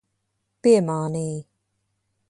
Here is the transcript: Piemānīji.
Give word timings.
Piemānīji. 0.67 1.37